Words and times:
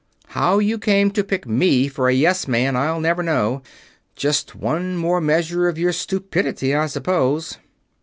How 0.29 0.57
you 0.57 0.79
came 0.79 1.11
to 1.11 1.23
pick 1.23 1.45
me 1.47 1.87
for 1.87 2.09
a 2.09 2.13
yes 2.15 2.47
man 2.47 2.75
I'll 2.75 2.99
never 2.99 3.21
know 3.21 3.61
just 4.15 4.55
one 4.55 4.97
more 4.97 5.21
measure 5.21 5.67
of 5.67 5.77
your 5.77 5.93
stupidity, 5.93 6.73
I 6.73 6.87
suppose." 6.87 7.59